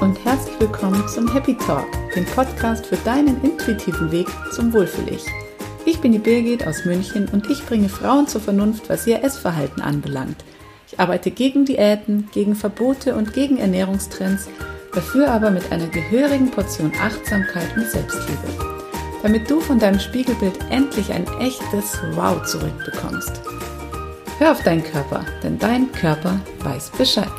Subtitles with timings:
[0.00, 5.24] und herzlich willkommen zum Happy Talk, dem Podcast für deinen intuitiven Weg zum Wohlfühl-Ich.
[5.86, 9.80] Ich bin die Birgit aus München und ich bringe Frauen zur Vernunft, was ihr Essverhalten
[9.80, 10.44] anbelangt.
[10.86, 14.48] Ich arbeite gegen Diäten, gegen Verbote und gegen Ernährungstrends,
[14.94, 18.48] dafür aber mit einer gehörigen Portion Achtsamkeit und Selbstliebe.
[19.22, 23.40] Damit du von deinem Spiegelbild endlich ein echtes Wow zurückbekommst.
[24.38, 27.32] Hör auf deinen Körper, denn dein Körper weiß Bescheid.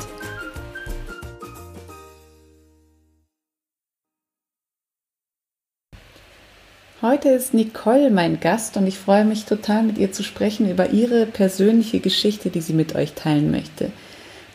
[7.00, 10.90] Heute ist Nicole mein Gast und ich freue mich total mit ihr zu sprechen über
[10.90, 13.92] ihre persönliche Geschichte, die sie mit euch teilen möchte.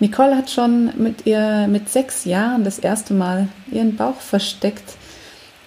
[0.01, 4.95] Nicole hat schon mit ihr mit sechs Jahren das erste Mal ihren Bauch versteckt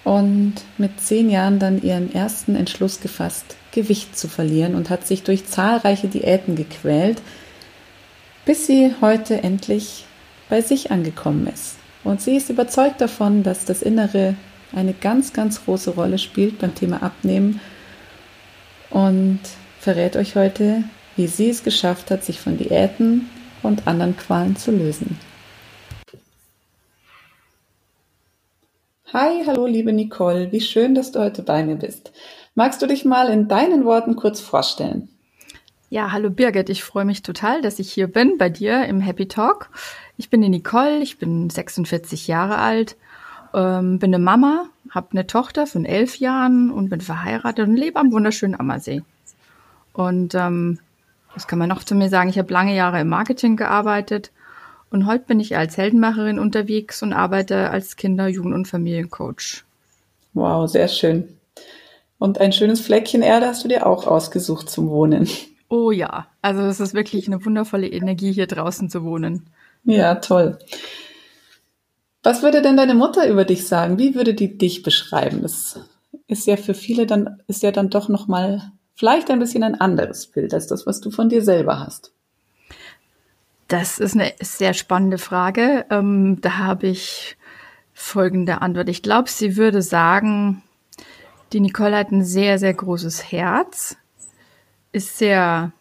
[0.03, 5.23] und mit zehn Jahren dann ihren ersten Entschluss gefasst, Gewicht zu verlieren und hat sich
[5.23, 7.23] durch zahlreiche Diäten gequält,
[8.45, 10.05] bis sie heute endlich
[10.47, 11.77] bei sich angekommen ist.
[12.03, 14.35] Und sie ist überzeugt davon, dass das innere
[14.73, 17.59] eine ganz, ganz große Rolle spielt beim Thema Abnehmen
[18.89, 19.39] und
[19.79, 20.83] verrät euch heute,
[21.15, 23.29] wie sie es geschafft hat, sich von Diäten
[23.63, 25.19] und anderen Qualen zu lösen.
[29.13, 32.11] Hi, hallo liebe Nicole, wie schön, dass du heute bei mir bist.
[32.55, 35.09] Magst du dich mal in deinen Worten kurz vorstellen?
[35.89, 39.29] Ja, hallo Birgit, ich freue mich total, dass ich hier bin bei dir im Happy
[39.29, 39.69] Talk.
[40.17, 42.97] Ich bin die Nicole, ich bin 46 Jahre alt
[43.57, 47.99] ähm, bin eine Mama, habe eine Tochter von elf Jahren und bin verheiratet und lebe
[47.99, 49.01] am wunderschönen Ammersee.
[49.93, 50.79] Und ähm,
[51.33, 52.29] was kann man noch zu mir sagen?
[52.29, 54.31] Ich habe lange Jahre im Marketing gearbeitet
[54.91, 59.63] und heute bin ich als Heldenmacherin unterwegs und arbeite als Kinder-, Jugend- und Familiencoach.
[60.33, 61.27] Wow, sehr schön.
[62.19, 65.27] Und ein schönes Fleckchen Erde hast du dir auch ausgesucht zum Wohnen.
[65.69, 69.47] Oh ja, also es ist wirklich eine wundervolle Energie, hier draußen zu wohnen.
[69.83, 70.57] Ja, toll.
[72.27, 73.97] Was würde denn deine Mutter über dich sagen?
[73.99, 75.43] Wie würde die dich beschreiben?
[75.43, 75.79] Das
[76.27, 80.27] ist ja für viele dann, ist ja dann doch nochmal vielleicht ein bisschen ein anderes
[80.27, 82.11] Bild als das, was du von dir selber hast.
[83.69, 85.85] Das ist eine sehr spannende Frage.
[85.89, 87.37] Ähm, da habe ich
[87.93, 88.89] folgende Antwort.
[88.89, 90.63] Ich glaube, sie würde sagen,
[91.53, 93.95] die Nicole hat ein sehr, sehr großes Herz,
[94.91, 95.71] ist sehr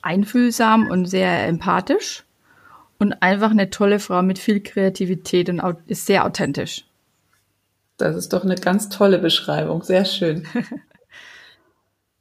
[0.00, 2.24] einfühlsam und sehr empathisch
[3.00, 6.84] und einfach eine tolle Frau mit viel Kreativität und ist sehr authentisch.
[7.96, 9.82] Das ist doch eine ganz tolle Beschreibung.
[9.82, 10.46] Sehr schön.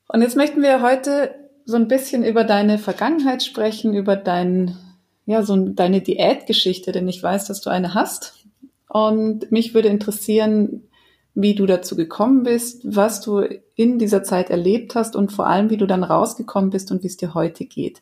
[0.08, 1.36] und jetzt möchten wir heute
[1.66, 4.78] so ein bisschen über deine Vergangenheit sprechen, über dein,
[5.26, 8.46] ja, so deine Diätgeschichte, denn ich weiß, dass du eine hast.
[8.88, 10.88] Und mich würde interessieren,
[11.36, 13.44] wie du dazu gekommen bist, was du
[13.76, 17.08] in dieser Zeit erlebt hast und vor allem, wie du dann rausgekommen bist und wie
[17.08, 18.02] es dir heute geht.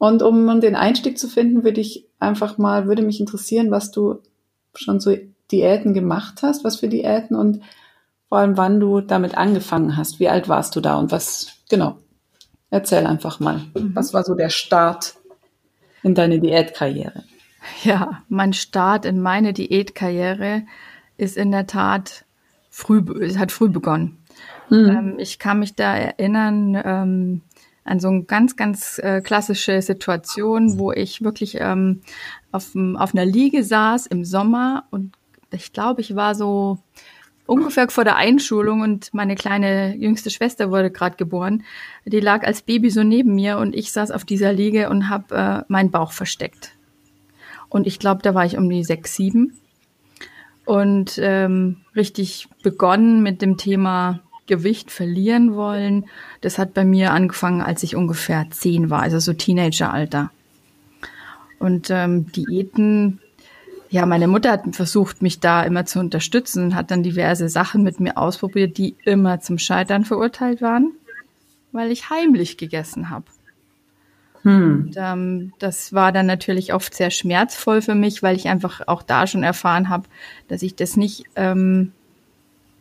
[0.00, 4.20] Und um den Einstieg zu finden, würde ich einfach mal, würde mich interessieren, was du
[4.74, 5.14] schon so
[5.52, 7.60] Diäten gemacht hast, was für Diäten und
[8.30, 10.18] vor allem, wann du damit angefangen hast.
[10.18, 11.98] Wie alt warst du da und was, genau.
[12.70, 13.60] Erzähl einfach mal.
[13.74, 13.94] Mhm.
[13.94, 15.16] Was war so der Start
[16.02, 17.24] in deine Diätkarriere?
[17.84, 20.62] Ja, mein Start in meine Diätkarriere
[21.18, 22.24] ist in der Tat
[22.70, 24.16] früh, es hat früh begonnen.
[24.70, 24.88] Mhm.
[24.88, 27.42] Ähm, ich kann mich da erinnern, ähm,
[27.84, 32.02] an so eine ganz, ganz äh, klassische Situation, wo ich wirklich ähm,
[32.52, 35.12] auf, auf einer Liege saß im Sommer und
[35.50, 36.78] ich glaube, ich war so
[37.46, 41.64] ungefähr vor der Einschulung und meine kleine jüngste Schwester wurde gerade geboren.
[42.04, 45.34] Die lag als Baby so neben mir und ich saß auf dieser Liege und habe
[45.34, 46.72] äh, meinen Bauch versteckt.
[47.68, 49.58] Und ich glaube, da war ich um die sechs, sieben
[50.64, 54.20] und ähm, richtig begonnen mit dem Thema
[54.50, 56.06] Gewicht verlieren wollen.
[56.40, 60.30] Das hat bei mir angefangen, als ich ungefähr zehn war, also so Teenageralter.
[61.60, 63.20] Und ähm, Diäten,
[63.88, 67.82] ja, meine Mutter hat versucht, mich da immer zu unterstützen und hat dann diverse Sachen
[67.84, 70.92] mit mir ausprobiert, die immer zum Scheitern verurteilt waren,
[71.70, 73.26] weil ich heimlich gegessen habe.
[74.42, 74.86] Hm.
[74.86, 79.02] Und, ähm, das war dann natürlich oft sehr schmerzvoll für mich, weil ich einfach auch
[79.02, 80.08] da schon erfahren habe,
[80.48, 81.92] dass ich das nicht ähm,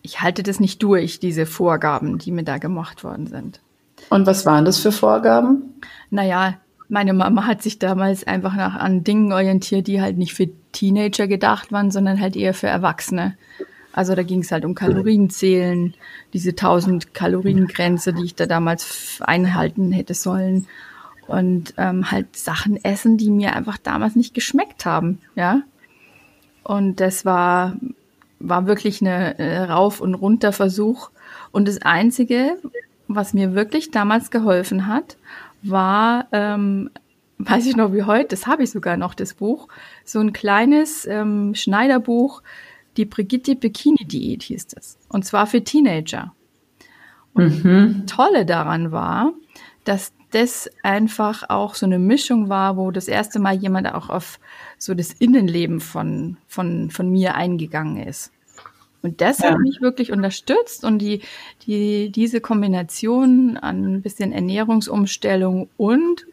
[0.02, 3.62] ich halte das nicht durch, diese Vorgaben, die mir da gemacht worden sind.
[4.10, 5.82] Und was waren das für Vorgaben?
[6.10, 6.56] Naja,
[6.88, 11.28] meine Mama hat sich damals einfach nach an Dingen orientiert, die halt nicht für Teenager
[11.28, 13.38] gedacht waren, sondern halt eher für Erwachsene.
[13.94, 15.94] Also da ging es halt um Kalorienzählen,
[16.34, 20.68] diese 1000 Kaloriengrenze, die ich da damals einhalten hätte sollen.
[21.28, 25.62] Und ähm, halt Sachen essen, die mir einfach damals nicht geschmeckt haben, ja.
[26.64, 27.76] Und das war
[28.40, 31.12] war wirklich eine äh, Rauf- und Runter-Versuch.
[31.52, 32.58] Und das Einzige,
[33.08, 35.18] was mir wirklich damals geholfen hat,
[35.62, 36.90] war ähm,
[37.40, 39.70] weiß ich noch wie heute, das habe ich sogar noch, das Buch,
[40.04, 42.44] so ein kleines ähm, Schneiderbuch,
[42.98, 44.98] die Brigitte Bikini Diät hieß das.
[45.08, 46.34] Und zwar für Teenager.
[47.34, 48.04] Und mhm.
[48.06, 49.32] das Tolle daran war,
[49.86, 54.40] dass das einfach auch so eine Mischung war, wo das erste Mal jemand auch auf
[54.80, 58.32] so das Innenleben von, von, von mir eingegangen ist.
[59.02, 59.52] Und das ja.
[59.52, 61.22] hat mich wirklich unterstützt und die,
[61.68, 66.26] die, diese Kombination an ein bisschen Ernährungsumstellung und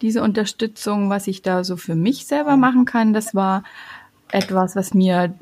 [0.00, 3.64] diese Unterstützung, was ich da so für mich selber machen kann, das war
[4.30, 5.34] etwas, was mir,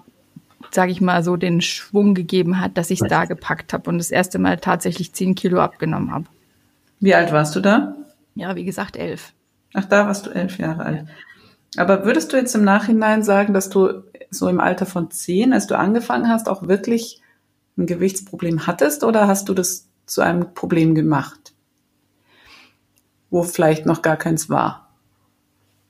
[0.71, 3.99] sage ich mal, so den Schwung gegeben hat, dass ich es da gepackt habe und
[3.99, 6.27] das erste Mal tatsächlich zehn Kilo abgenommen habe.
[7.01, 7.97] Wie alt warst du da?
[8.35, 9.33] Ja, wie gesagt, elf.
[9.75, 11.07] Ach, da warst du elf Jahre alt.
[11.77, 15.67] Aber würdest du jetzt im Nachhinein sagen, dass du so im Alter von zehn, als
[15.67, 17.21] du angefangen hast, auch wirklich
[17.77, 21.55] ein Gewichtsproblem hattest oder hast du das zu einem Problem gemacht,
[23.31, 24.89] wo vielleicht noch gar keins war?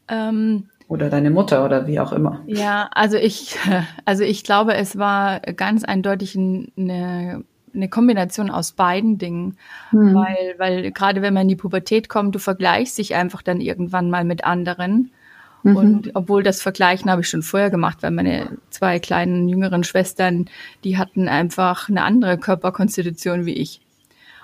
[0.08, 2.42] Ähm, oder deine Mutter oder wie auch immer.
[2.46, 3.56] Ja, also ich,
[4.04, 7.44] also ich glaube, es war ganz eindeutig eine,
[7.74, 9.56] eine Kombination aus beiden Dingen,
[9.90, 10.14] hm.
[10.14, 14.10] weil, weil gerade wenn man in die Pubertät kommt, du vergleichst dich einfach dann irgendwann
[14.10, 15.10] mal mit anderen
[15.62, 15.76] Mhm.
[15.76, 20.46] Und obwohl das Vergleichen habe ich schon vorher gemacht, weil meine zwei kleinen jüngeren Schwestern,
[20.84, 23.80] die hatten einfach eine andere Körperkonstitution wie ich.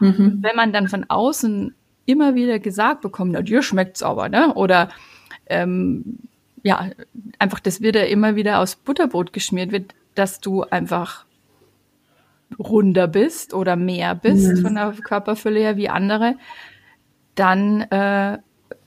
[0.01, 0.39] Mhm.
[0.43, 1.75] wenn man dann von außen
[2.07, 4.55] immer wieder gesagt bekommt, na, dir schmeckt's aber, ne?
[4.55, 4.91] Oder
[5.47, 6.19] ähm,
[6.63, 6.91] ja,
[7.39, 11.25] einfach das wird ja immer wieder aus Butterbrot geschmiert wird, dass du einfach
[12.59, 14.63] runder bist oder mehr bist mhm.
[14.63, 16.37] von der Körperfülle her wie andere,
[17.35, 18.39] dann äh,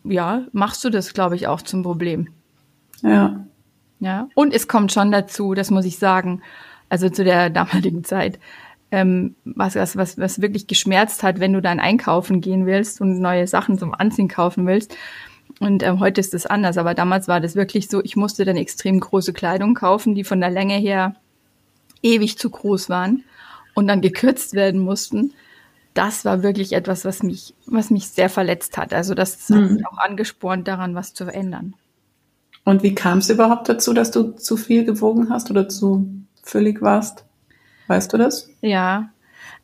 [0.03, 2.29] ja, machst du das, glaube ich, auch zum Problem.
[3.01, 3.45] Ja.
[3.99, 4.27] Ja.
[4.33, 6.41] Und es kommt schon dazu, das muss ich sagen,
[6.89, 8.39] also zu der damaligen Zeit,
[8.91, 13.19] ähm, was, was, was, was wirklich geschmerzt hat, wenn du dann einkaufen gehen willst und
[13.19, 14.95] neue Sachen zum Anziehen kaufen willst.
[15.59, 18.57] Und ähm, heute ist das anders, aber damals war das wirklich so, ich musste dann
[18.57, 21.15] extrem große Kleidung kaufen, die von der Länge her
[22.01, 23.23] ewig zu groß waren
[23.75, 25.33] und dann gekürzt werden mussten
[25.93, 28.93] das war wirklich etwas, was mich, was mich sehr verletzt hat.
[28.93, 29.55] Also das mhm.
[29.55, 31.75] hat mich auch angespornt, daran was zu verändern.
[32.63, 36.07] Und wie kam es überhaupt dazu, dass du zu viel gewogen hast oder zu
[36.43, 37.25] füllig warst?
[37.87, 38.49] Weißt du das?
[38.61, 39.09] Ja,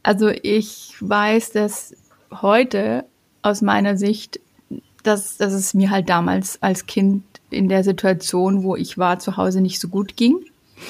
[0.04, 1.96] also ich weiß, dass
[2.32, 3.06] heute
[3.42, 4.40] aus meiner Sicht,
[5.04, 9.38] dass, dass es mir halt damals als Kind in der Situation, wo ich war, zu
[9.38, 10.40] Hause nicht so gut ging.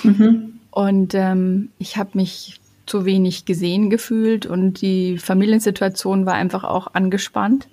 [0.04, 0.60] Mhm.
[0.72, 6.94] Und ähm, ich habe mich zu wenig gesehen gefühlt und die Familiensituation war einfach auch
[6.94, 7.68] angespannt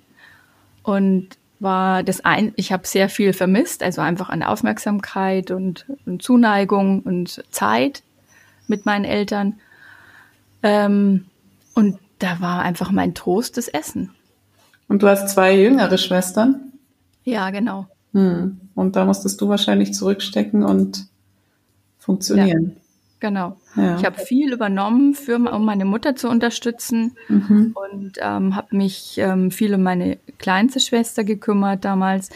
[0.83, 1.29] und
[1.59, 7.01] war das ein, ich habe sehr viel vermisst, also einfach an Aufmerksamkeit und, und Zuneigung
[7.01, 8.03] und Zeit
[8.67, 9.55] mit meinen Eltern.
[10.61, 11.25] Ähm,
[11.73, 14.11] und da war einfach mein Trost das Essen.
[14.87, 16.73] Und du hast zwei jüngere Schwestern?
[17.23, 17.87] Ja, genau.
[18.13, 18.59] Hm.
[18.75, 21.07] Und da musstest du wahrscheinlich zurückstecken und
[21.97, 22.75] funktionieren.
[22.75, 22.81] Ja.
[23.25, 23.57] Genau.
[23.75, 23.97] Ja.
[23.97, 27.73] Ich habe viel übernommen, für, um meine Mutter zu unterstützen mhm.
[27.73, 32.29] und ähm, habe mich ähm, viel um meine kleinste Schwester gekümmert damals.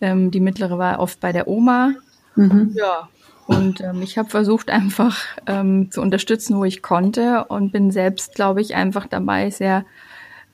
[0.00, 1.92] Ähm, die mittlere war oft bei der Oma.
[2.36, 2.70] Mhm.
[2.72, 3.10] Ja.
[3.48, 8.34] Und ähm, ich habe versucht einfach ähm, zu unterstützen, wo ich konnte und bin selbst,
[8.34, 9.84] glaube ich, einfach dabei sehr,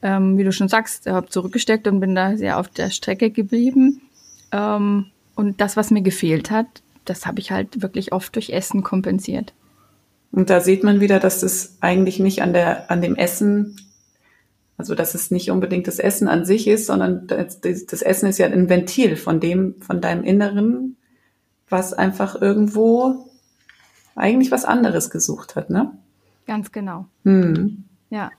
[0.02, 4.02] ähm, wie du schon sagst, habe zurückgesteckt und bin da sehr auf der Strecke geblieben.
[4.52, 6.66] Und das, was mir gefehlt hat,
[7.04, 9.52] das habe ich halt wirklich oft durch Essen kompensiert.
[10.36, 13.80] Und da sieht man wieder, dass es eigentlich nicht an der, an dem Essen,
[14.76, 18.36] also dass es nicht unbedingt das Essen an sich ist, sondern das, das Essen ist
[18.36, 20.98] ja ein Ventil von dem, von deinem Inneren,
[21.70, 23.30] was einfach irgendwo
[24.14, 25.96] eigentlich was anderes gesucht hat, ne?
[26.46, 27.06] Ganz genau.
[27.24, 27.84] Hm.
[28.10, 28.30] Ja.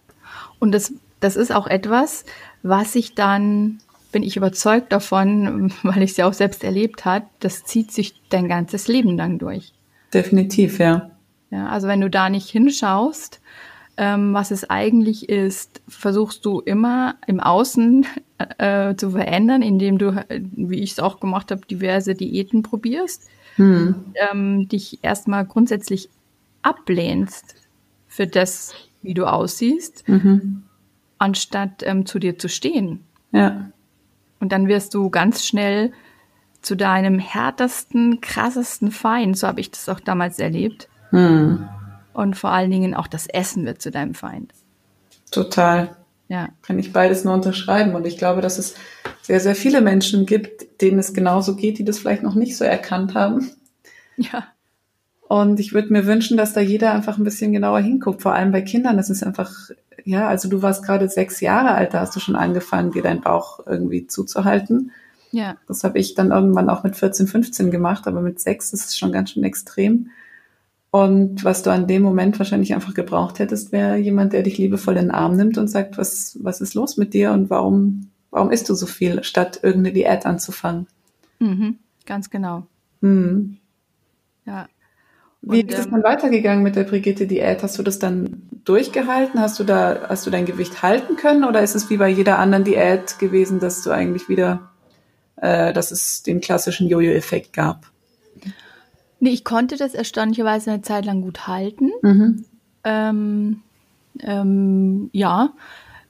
[0.60, 2.25] Und das, das ist auch etwas,
[2.62, 3.80] was ich dann,
[4.12, 8.22] bin ich überzeugt davon, weil ich es ja auch selbst erlebt hat, das zieht sich
[8.30, 9.74] dein ganzes Leben lang durch.
[10.13, 11.10] Definitiv, ja.
[11.50, 13.42] Ja, also wenn du da nicht hinschaust,
[13.98, 18.06] ähm, was es eigentlich ist, versuchst du immer im Außen
[18.58, 23.96] äh, zu verändern, indem du, wie ich es auch gemacht habe, diverse Diäten probierst, hm.
[24.32, 26.10] ähm, dich erstmal grundsätzlich
[26.62, 27.56] ablehnst
[28.08, 30.63] für das, wie du aussiehst, mhm.
[31.18, 33.04] anstatt ähm, zu dir zu stehen.
[33.32, 33.72] Ja.
[34.39, 35.92] Und dann wirst du ganz schnell
[36.62, 40.89] zu deinem härtesten, krassesten Feind, so habe ich das auch damals erlebt.
[41.11, 41.67] Hm.
[42.13, 44.53] Und vor allen Dingen auch das Essen wird zu deinem Feind.
[45.31, 45.95] Total.
[46.27, 46.49] Ja.
[46.61, 47.95] Kann ich beides nur unterschreiben.
[47.95, 48.75] Und ich glaube, dass es
[49.21, 52.65] sehr, sehr viele Menschen gibt, denen es genauso geht, die das vielleicht noch nicht so
[52.65, 53.51] erkannt haben.
[54.17, 54.45] Ja.
[55.27, 58.21] Und ich würde mir wünschen, dass da jeder einfach ein bisschen genauer hinguckt.
[58.21, 58.97] Vor allem bei Kindern.
[58.97, 59.69] Das ist einfach,
[60.05, 63.21] ja, also du warst gerade sechs Jahre alt, da hast du schon angefangen, dir deinen
[63.21, 64.91] Bauch irgendwie zuzuhalten.
[65.31, 65.57] Ja.
[65.67, 68.97] Das habe ich dann irgendwann auch mit 14, 15 gemacht, aber mit sechs ist es
[68.97, 70.09] schon ganz schön extrem.
[70.89, 74.96] Und was du an dem Moment wahrscheinlich einfach gebraucht hättest, wäre jemand, der dich liebevoll
[74.98, 78.51] in den Arm nimmt und sagt, was, was ist los mit dir und warum, warum
[78.51, 80.88] isst du so viel, statt irgendeine Diät anzufangen.
[81.39, 82.65] Mhm, ganz genau.
[83.01, 83.58] Mhm.
[84.46, 84.67] Ja.
[85.41, 87.63] Wie und, ist es ähm, dann weitergegangen mit der Brigitte-Diät?
[87.63, 89.39] Hast du das dann durchgehalten?
[89.39, 92.39] Hast du da, hast du dein Gewicht halten können oder ist es wie bei jeder
[92.39, 94.72] anderen Diät gewesen, dass du eigentlich wieder,
[95.36, 97.91] äh, dass es den klassischen Jojo-Effekt gab?
[99.19, 101.91] Nee, ich konnte das erstaunlicherweise eine Zeit lang gut halten.
[102.01, 102.45] Mhm.
[102.83, 103.62] Ähm,
[104.21, 105.53] ähm, ja,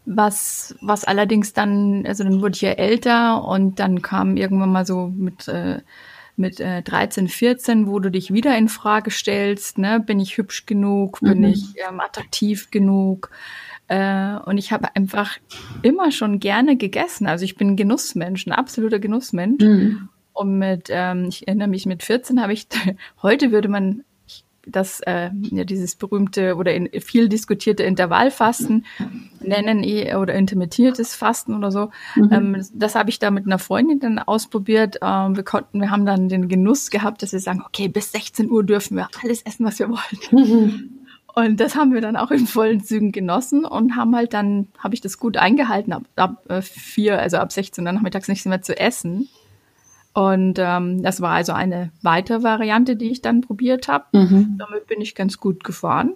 [0.06, 4.86] was, was allerdings dann, also dann wurde ich ja älter und dann kam irgendwann mal
[4.86, 5.82] so mit, äh,
[6.38, 10.00] mit äh, 13, 14, wo du dich wieder in Frage stellst, ne?
[10.00, 11.46] bin ich hübsch genug, bin mhm.
[11.46, 13.32] ich ähm, attraktiv genug?
[13.88, 15.38] Äh, und ich habe einfach
[15.82, 17.28] immer schon gerne gegessen.
[17.28, 19.64] Also ich bin ein Genussmensch, ein absoluter Genussmensch.
[19.64, 20.10] Mhm.
[20.38, 22.68] Und mit, ähm, ich erinnere mich, mit 14 habe ich,
[23.24, 24.04] heute würde man
[24.68, 28.86] das, äh, ja, dieses berühmte oder in, viel diskutierte Intervallfasten
[29.40, 31.90] nennen eh, oder intermittiertes Fasten oder so.
[32.16, 32.30] Mhm.
[32.32, 34.98] Ähm, das habe ich da mit einer Freundin dann ausprobiert.
[35.02, 38.52] Ähm, wir konnten, wir haben dann den Genuss gehabt, dass wir sagen, okay, bis 16
[38.52, 40.00] Uhr dürfen wir alles essen, was wir wollen.
[40.32, 40.90] Mhm.
[41.34, 44.96] Und das haben wir dann auch in vollen Zügen genossen und haben halt dann, habe
[44.96, 48.62] ich das gut eingehalten, ab, ab äh, vier, also ab 16 Uhr nachmittags nichts mehr
[48.62, 49.30] zu essen.
[50.18, 54.06] Und ähm, das war also eine weitere Variante, die ich dann probiert habe.
[54.14, 54.56] Mhm.
[54.58, 56.16] Damit bin ich ganz gut gefahren.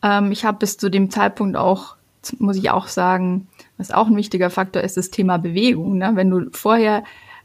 [0.00, 1.96] Ähm, ich habe bis zu dem Zeitpunkt auch,
[2.38, 5.98] muss ich auch sagen, was auch ein wichtiger Faktor ist, das Thema Bewegung.
[5.98, 6.12] Ne?
[6.14, 7.02] Wenn du vorher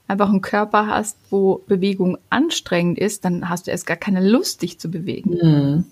[0.07, 4.61] einfach einen Körper hast, wo Bewegung anstrengend ist, dann hast du erst gar keine Lust,
[4.61, 5.31] dich zu bewegen.
[5.41, 5.85] Mhm.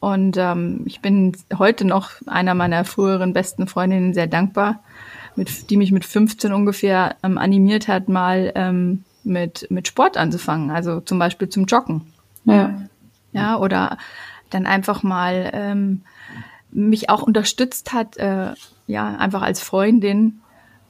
[0.00, 4.82] Und ähm, ich bin heute noch einer meiner früheren besten Freundinnen sehr dankbar,
[5.36, 10.70] mit, die mich mit 15 ungefähr ähm, animiert hat, mal ähm, mit, mit Sport anzufangen,
[10.70, 12.02] also zum Beispiel zum Joggen.
[12.44, 12.82] Ja.
[13.32, 13.96] Ja, oder
[14.50, 16.02] dann einfach mal ähm,
[16.70, 18.52] mich auch unterstützt hat, äh,
[18.86, 20.40] ja, einfach als Freundin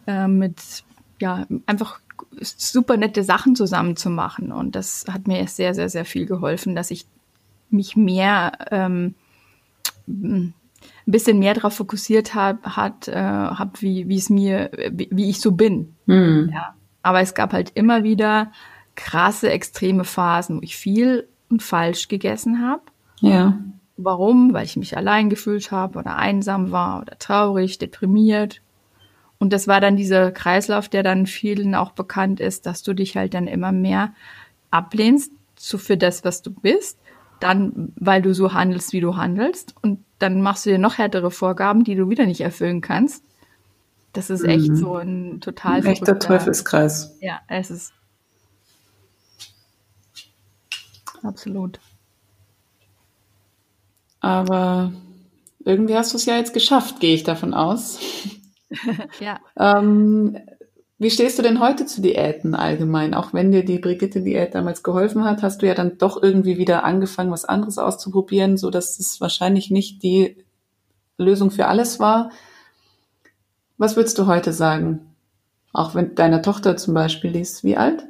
[0.07, 0.85] äh, mit,
[1.21, 2.01] ja, einfach
[2.41, 4.53] super nette Sachen zusammen zu machen.
[4.53, 7.07] Und das hat mir sehr, sehr, sehr viel geholfen, dass ich
[7.71, 9.15] mich mehr ähm,
[11.07, 15.29] ein bisschen mehr darauf fokussiert habe, hat, äh, hab, wie, wie es mir, wie, wie
[15.29, 15.95] ich so bin.
[16.07, 16.51] Mhm.
[16.53, 16.75] Ja.
[17.03, 18.53] Aber es gab halt immer wieder
[18.95, 22.83] krasse, extreme Phasen, wo ich viel und falsch gegessen habe.
[23.21, 23.59] Ja.
[23.97, 24.53] Warum?
[24.53, 28.63] Weil ich mich allein gefühlt habe oder einsam war oder traurig, deprimiert.
[29.39, 33.17] Und das war dann dieser Kreislauf, der dann vielen auch bekannt ist, dass du dich
[33.17, 34.13] halt dann immer mehr
[34.71, 36.99] ablehnst so für das, was du bist,
[37.41, 41.31] dann, weil du so handelst, wie du handelst und dann machst du dir noch härtere
[41.31, 43.25] Vorgaben, die du wieder nicht erfüllen kannst.
[44.13, 44.77] Das ist echt mhm.
[44.77, 47.17] so ein total ein echter Teufelskreis.
[47.21, 47.93] Ja, es ist
[51.23, 51.81] absolut.
[54.21, 54.93] Aber
[55.65, 57.99] irgendwie hast du es ja jetzt geschafft, gehe ich davon aus.
[59.21, 59.41] ja.
[59.57, 60.39] Ähm,
[61.03, 63.13] wie stehst du denn heute zu Diäten allgemein?
[63.13, 66.85] Auch wenn dir die Brigitte-Diät damals geholfen hat, hast du ja dann doch irgendwie wieder
[66.85, 70.37] angefangen, was anderes auszuprobieren, so dass es wahrscheinlich nicht die
[71.19, 72.31] Lösung für alles war.
[73.79, 75.01] Was würdest du heute sagen?
[75.73, 78.05] Auch wenn deine Tochter zum Beispiel, die ist wie alt?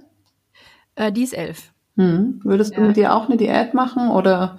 [0.95, 1.73] Äh, die ist elf.
[1.97, 2.41] Hm.
[2.45, 2.81] Würdest ja.
[2.81, 4.59] du mit dir auch eine Diät machen oder?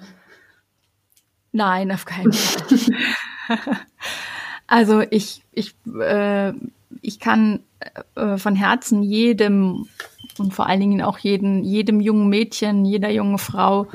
[1.52, 2.78] Nein, auf keinen Fall.
[4.66, 6.52] also ich, ich, äh,
[7.02, 7.60] ich kann
[8.14, 9.86] äh, von Herzen jedem
[10.38, 13.86] und vor allen Dingen auch jeden, jedem jungen Mädchen, jeder jungen Frau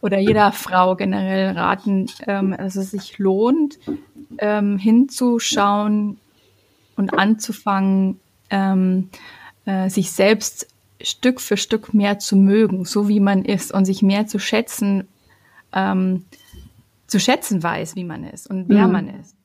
[0.00, 3.78] oder jeder Frau generell raten, ähm, dass es sich lohnt,
[4.38, 6.18] ähm, hinzuschauen
[6.96, 9.10] und anzufangen, ähm,
[9.66, 10.68] äh, sich selbst
[11.00, 15.08] Stück für Stück mehr zu mögen, so wie man ist und sich mehr zu schätzen,
[15.72, 16.24] ähm,
[17.06, 18.92] zu schätzen weiß, wie man ist und wer mhm.
[18.92, 19.36] man ist.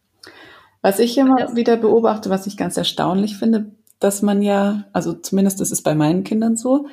[0.88, 5.60] Was ich immer wieder beobachte, was ich ganz erstaunlich finde, dass man ja, also zumindest
[5.60, 6.88] ist es bei meinen Kindern so,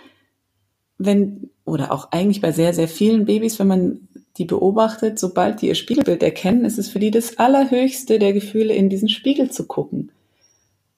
[0.98, 5.68] wenn, oder auch eigentlich bei sehr, sehr vielen Babys, wenn man die beobachtet, sobald die
[5.68, 9.64] ihr Spiegelbild erkennen, ist es für die das allerhöchste der Gefühle, in diesen Spiegel zu
[9.68, 10.10] gucken.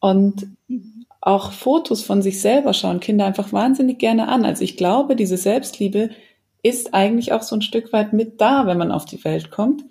[0.00, 0.46] Und
[1.20, 4.46] auch Fotos von sich selber schauen Kinder einfach wahnsinnig gerne an.
[4.46, 6.08] Also ich glaube, diese Selbstliebe
[6.62, 9.84] ist eigentlich auch so ein Stück weit mit da, wenn man auf die Welt kommt.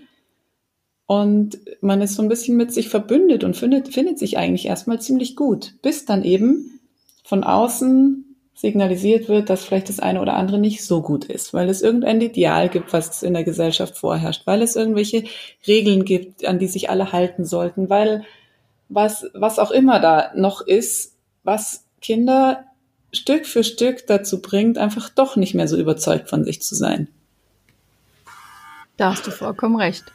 [1.08, 5.00] Und man ist so ein bisschen mit sich verbündet und findet, findet sich eigentlich erstmal
[5.00, 6.80] ziemlich gut, bis dann eben
[7.24, 11.70] von außen signalisiert wird, dass vielleicht das eine oder andere nicht so gut ist, weil
[11.70, 15.26] es irgendein Ideal gibt, was in der Gesellschaft vorherrscht, weil es irgendwelche
[15.68, 18.24] Regeln gibt, an die sich alle halten sollten, weil
[18.88, 22.64] was, was auch immer da noch ist, was Kinder
[23.12, 27.08] Stück für Stück dazu bringt, einfach doch nicht mehr so überzeugt von sich zu sein.
[28.98, 30.06] Da hast du vollkommen recht.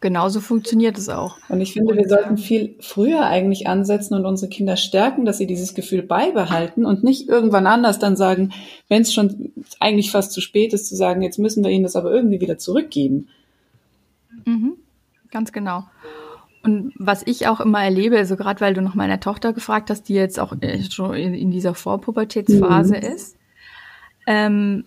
[0.00, 1.38] Genauso funktioniert es auch.
[1.48, 5.46] Und ich finde, wir sollten viel früher eigentlich ansetzen und unsere Kinder stärken, dass sie
[5.46, 8.52] dieses Gefühl beibehalten und nicht irgendwann anders dann sagen,
[8.88, 11.96] wenn es schon eigentlich fast zu spät ist, zu sagen, jetzt müssen wir ihnen das
[11.96, 13.28] aber irgendwie wieder zurückgeben.
[14.44, 14.74] Mhm,
[15.30, 15.84] ganz genau.
[16.62, 20.08] Und was ich auch immer erlebe, also gerade weil du nach meiner Tochter gefragt hast,
[20.08, 23.02] die jetzt auch äh, schon in, in dieser Vorpubertätsphase mhm.
[23.02, 23.36] ist,
[24.26, 24.84] ähm,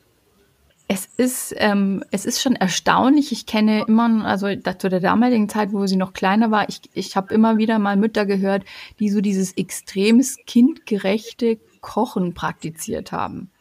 [0.91, 3.31] es ist, ähm, es ist schon erstaunlich.
[3.31, 7.15] Ich kenne immer, also zu der damaligen Zeit, wo sie noch kleiner war, ich, ich
[7.15, 8.65] habe immer wieder mal Mütter gehört,
[9.00, 13.51] die so dieses extremes kindgerechte Kochen praktiziert haben.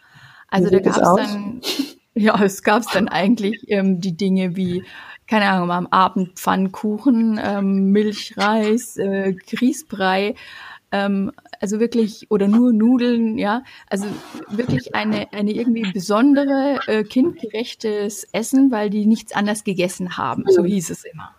[0.49, 1.61] Also da gab es dann,
[2.15, 4.83] ja, es gab dann eigentlich ähm, die Dinge wie,
[5.27, 10.35] keine Ahnung, am Abend Pfannkuchen, ähm, Milchreis, äh, Grießbrei
[10.93, 14.07] ähm, also wirklich, oder nur Nudeln, ja, also
[14.49, 20.65] wirklich eine, eine irgendwie besondere, äh, kindgerechtes Essen, weil die nichts anders gegessen haben, so
[20.65, 21.35] hieß es immer.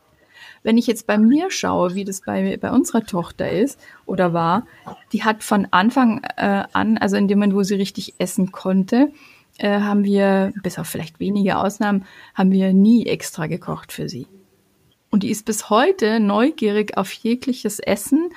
[0.62, 4.68] Wenn ich jetzt bei mir schaue, wie das bei, bei unserer Tochter ist oder war,
[5.14, 9.12] die hat von Anfang äh, an, also in dem Moment, wo sie richtig essen konnte,
[9.58, 14.28] äh, haben wir, bis auf vielleicht wenige Ausnahmen, haben wir nie extra gekocht für sie.
[15.12, 18.30] Und die ist bis heute neugierig auf jegliches Essen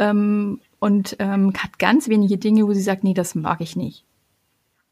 [0.00, 4.04] ähm, und ähm, hat ganz wenige Dinge, wo sie sagt, nee, das mag ich nicht.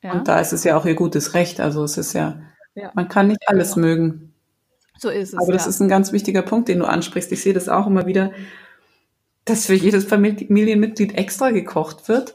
[0.03, 0.13] Ja?
[0.13, 1.61] Und da ist es ja auch ihr gutes Recht.
[1.61, 2.41] Also es ist ja,
[2.75, 2.93] ja.
[2.95, 3.87] man kann nicht alles genau.
[3.87, 4.35] mögen.
[4.99, 5.39] So ist es.
[5.39, 5.71] Aber das ja.
[5.71, 7.33] ist ein ganz wichtiger Punkt, den du ansprichst.
[7.33, 8.33] Ich sehe das auch immer wieder,
[9.45, 12.35] dass für jedes Familienmitglied extra gekocht wird.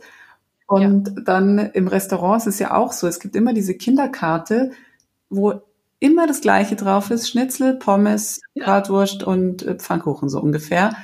[0.66, 1.24] Und ja.
[1.24, 3.08] dann im Restaurant ist es ja auch so.
[3.08, 4.72] Es gibt immer diese Kinderkarte,
[5.30, 5.62] wo
[6.00, 7.30] immer das Gleiche drauf ist.
[7.30, 8.42] Schnitzel, Pommes.
[8.56, 10.96] Bratwurst und äh, Pfannkuchen so ungefähr.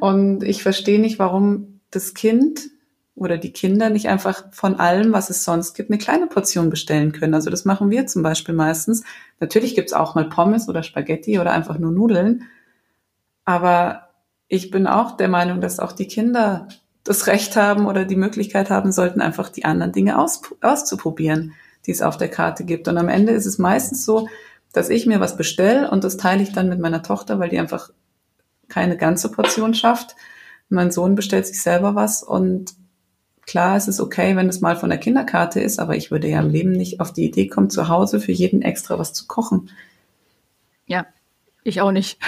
[0.00, 2.68] Und ich verstehe nicht, warum das Kind
[3.14, 7.12] oder die Kinder nicht einfach von allem, was es sonst gibt, eine kleine Portion bestellen
[7.12, 7.34] können.
[7.34, 9.04] Also das machen wir zum Beispiel meistens.
[9.40, 12.44] Natürlich gibt's auch mal Pommes oder Spaghetti oder einfach nur Nudeln.
[13.44, 14.08] Aber
[14.48, 16.68] ich bin auch der Meinung, dass auch die Kinder
[17.04, 21.52] das Recht haben oder die Möglichkeit haben sollten, einfach die anderen Dinge aus, auszuprobieren,
[21.86, 22.88] die es auf der Karte gibt.
[22.88, 24.28] Und am Ende ist es meistens so,
[24.72, 27.58] dass ich mir was bestelle und das teile ich dann mit meiner Tochter, weil die
[27.58, 27.90] einfach
[28.68, 30.16] keine ganze Portion schafft.
[30.68, 32.74] Mein Sohn bestellt sich selber was und
[33.46, 36.40] klar, es ist okay, wenn es mal von der Kinderkarte ist, aber ich würde ja
[36.40, 39.70] im Leben nicht auf die Idee kommen, zu Hause für jeden extra was zu kochen.
[40.86, 41.06] Ja,
[41.66, 42.18] ich auch nicht.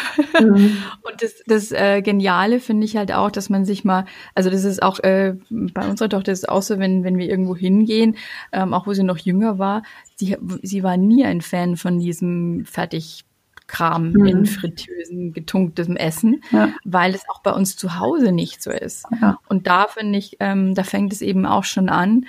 [0.40, 0.76] Mhm.
[1.02, 4.64] Und das, das äh, Geniale finde ich halt auch, dass man sich mal, also das
[4.64, 8.16] ist auch äh, bei unserer Tochter ist es auch so, wenn, wenn wir irgendwo hingehen,
[8.52, 9.82] ähm, auch wo sie noch jünger war,
[10.16, 13.24] sie, sie war nie ein Fan von diesem fertig
[13.68, 14.26] Kram mhm.
[14.26, 16.70] in Fritteusen getunktem Essen, ja.
[16.84, 19.04] weil es auch bei uns zu Hause nicht so ist.
[19.20, 19.38] Ja.
[19.48, 22.26] Und da finde ich, ähm, da fängt es eben auch schon an,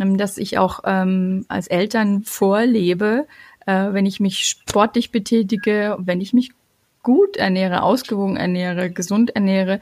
[0.00, 3.26] ähm, dass ich auch ähm, als Eltern vorlebe,
[3.66, 6.52] äh, wenn ich mich sportlich betätige, wenn ich mich
[7.02, 9.80] gut ernähre, ausgewogen ernähre, gesund ernähre,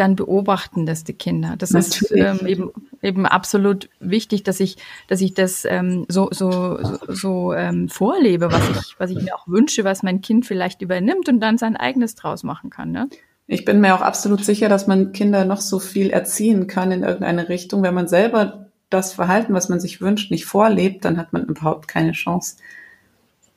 [0.00, 1.54] dann beobachten das die Kinder.
[1.58, 2.02] Das Natürlich.
[2.02, 4.76] ist ähm, eben, eben absolut wichtig, dass ich,
[5.08, 9.34] dass ich das ähm, so, so, so, so ähm, vorlebe, was ich, was ich mir
[9.34, 12.90] auch wünsche, was mein Kind vielleicht übernimmt und dann sein eigenes draus machen kann.
[12.90, 13.08] Ne?
[13.46, 17.02] Ich bin mir auch absolut sicher, dass man Kinder noch so viel erziehen kann in
[17.02, 17.82] irgendeine Richtung.
[17.82, 21.88] Wenn man selber das Verhalten, was man sich wünscht, nicht vorlebt, dann hat man überhaupt
[21.88, 22.56] keine Chance.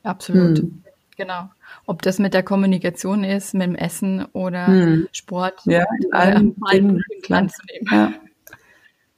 [0.04, 0.60] Absolut.
[0.60, 0.84] Hm.
[1.18, 1.50] Genau.
[1.86, 5.08] Ob das mit der Kommunikation ist, mit dem Essen oder hm.
[5.12, 5.62] Sport.
[5.66, 7.88] Ja, in allen Dingen anzunehmen.
[7.92, 8.14] Ja.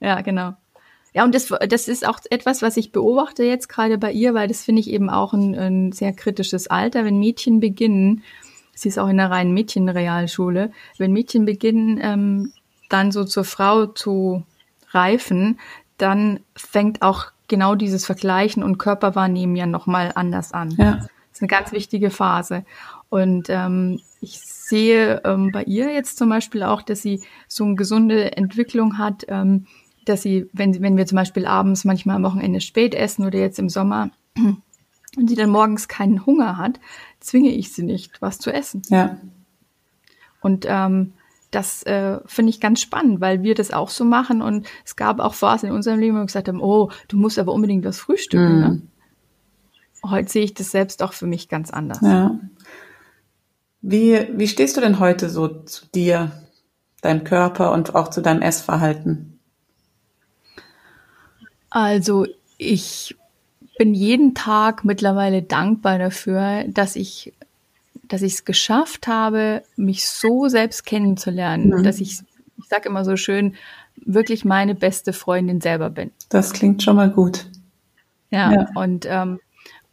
[0.00, 0.54] ja, genau.
[1.12, 4.48] Ja, und das, das ist auch etwas, was ich beobachte jetzt gerade bei ihr, weil
[4.48, 8.24] das finde ich eben auch ein, ein sehr kritisches Alter, wenn Mädchen beginnen,
[8.74, 12.52] sie ist auch in einer reinen Mädchenrealschule, wenn Mädchen beginnen, ähm,
[12.88, 14.42] dann so zur Frau zu
[14.90, 15.60] reifen,
[15.98, 20.72] dann fängt auch genau dieses Vergleichen und Körperwahrnehmen ja nochmal anders an.
[20.72, 22.64] Ja ist eine ganz wichtige Phase.
[23.08, 27.74] Und ähm, ich sehe ähm, bei ihr jetzt zum Beispiel auch, dass sie so eine
[27.74, 29.66] gesunde Entwicklung hat, ähm,
[30.04, 33.58] dass sie, wenn, wenn wir zum Beispiel abends manchmal am Wochenende spät essen oder jetzt
[33.58, 36.78] im Sommer und sie dann morgens keinen Hunger hat,
[37.20, 38.82] zwinge ich sie nicht, was zu essen.
[38.88, 39.18] Ja.
[40.40, 41.14] Und ähm,
[41.50, 45.20] das äh, finde ich ganz spannend, weil wir das auch so machen und es gab
[45.20, 47.98] auch Phasen in unserem Leben, wo wir gesagt haben, oh, du musst aber unbedingt was
[47.98, 48.56] frühstücken.
[48.56, 48.60] Mm.
[48.60, 48.82] Ne?
[50.10, 52.00] Heute sehe ich das selbst auch für mich ganz anders.
[52.02, 52.38] Ja.
[53.80, 56.32] Wie, wie stehst du denn heute so zu dir,
[57.02, 59.38] deinem Körper und auch zu deinem Essverhalten?
[61.70, 63.16] Also ich
[63.76, 67.32] bin jeden Tag mittlerweile dankbar dafür, dass ich
[68.08, 71.82] dass ich es geschafft habe, mich so selbst kennenzulernen, mhm.
[71.82, 72.20] dass ich,
[72.56, 73.54] ich sage immer so schön,
[73.96, 76.10] wirklich meine beste Freundin selber bin.
[76.28, 77.46] Das klingt schon mal gut.
[78.30, 78.66] Ja, ja.
[78.74, 79.40] und ähm,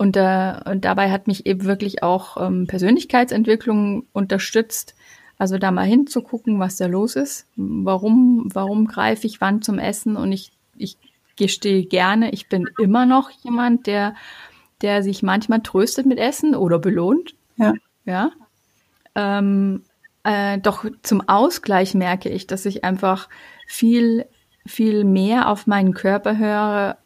[0.01, 4.95] und, äh, und dabei hat mich eben wirklich auch ähm, Persönlichkeitsentwicklung unterstützt.
[5.37, 7.45] Also da mal hinzugucken, was da los ist.
[7.55, 10.17] Warum, warum greife ich wann zum Essen?
[10.17, 10.97] Und ich, ich
[11.35, 14.15] gestehe gerne, ich bin immer noch jemand, der,
[14.81, 17.35] der sich manchmal tröstet mit Essen oder belohnt.
[17.57, 17.75] Ja.
[18.05, 18.31] Ja.
[19.13, 19.83] Ähm,
[20.23, 23.29] äh, doch zum Ausgleich merke ich, dass ich einfach
[23.67, 24.25] viel,
[24.65, 26.97] viel mehr auf meinen Körper höre,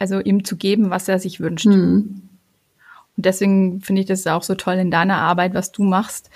[0.00, 1.66] also ihm zu geben, was er sich wünscht.
[1.66, 2.22] Mhm.
[3.16, 6.30] Und deswegen finde ich das auch so toll in deiner Arbeit, was du machst,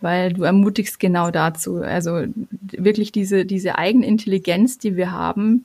[0.00, 1.78] weil du ermutigst genau dazu.
[1.78, 2.24] Also
[2.60, 5.64] wirklich diese, diese Eigenintelligenz, die wir haben,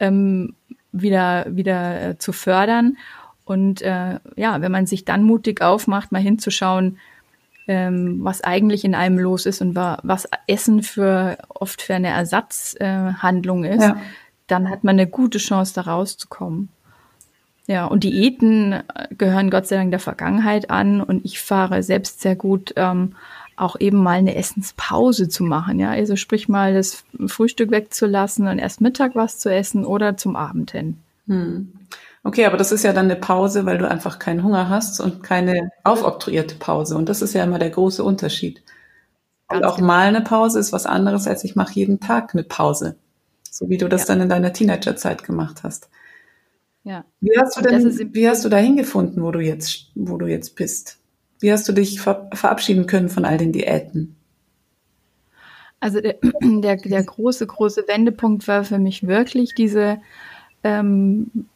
[0.00, 0.54] ähm,
[0.92, 2.98] wieder, wieder äh, zu fördern.
[3.46, 6.98] Und äh, ja, wenn man sich dann mutig aufmacht, mal hinzuschauen,
[7.68, 12.08] ähm, was eigentlich in einem los ist und wa was Essen für oft für eine
[12.08, 13.96] Ersatzhandlung äh, ist, ja.
[14.46, 16.68] dann hat man eine gute Chance, da rauszukommen.
[17.66, 18.82] Ja, und Diäten äh,
[19.16, 23.14] gehören Gott sei Dank der Vergangenheit an und ich fahre selbst sehr gut, ähm,
[23.56, 25.78] auch eben mal eine Essenspause zu machen.
[25.78, 30.36] Ja, also sprich mal das Frühstück wegzulassen und erst Mittag was zu essen oder zum
[30.36, 30.98] Abend hin.
[31.28, 31.72] Hm.
[32.24, 35.22] Okay, aber das ist ja dann eine Pause, weil du einfach keinen Hunger hast und
[35.22, 36.96] keine aufoktroyierte Pause.
[36.96, 38.62] Und das ist ja immer der große Unterschied.
[39.48, 39.88] und auch genau.
[39.88, 42.96] mal eine Pause ist was anderes, als ich mache jeden Tag eine Pause.
[43.50, 44.06] So wie du das ja.
[44.08, 45.88] dann in deiner Teenagerzeit gemacht hast.
[46.84, 47.04] Ja.
[47.20, 50.56] Wie hast du denn, wie hast du dahin gefunden, wo du jetzt, wo du jetzt
[50.56, 50.98] bist?
[51.40, 54.16] Wie hast du dich ver verabschieden können von all den Diäten?
[55.80, 59.98] Also der, der, der große, große Wendepunkt war für mich wirklich diese,
[60.64, 61.46] ähm,